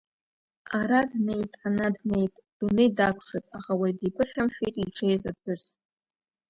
Ара 0.79 1.01
днеит, 1.11 1.51
ана 1.65 1.87
днеит 1.97 2.33
дунеи 2.57 2.91
дакәшеит, 2.97 3.45
аха 3.57 3.71
уаҩ 3.79 3.93
димԥыхьамшәеит 3.97 4.75
иҽеиз 4.83 5.23
аԥҳәыс. 5.29 5.63